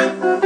[0.00, 0.40] Thank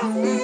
[0.00, 0.37] Ow!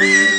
[0.00, 0.33] Amen.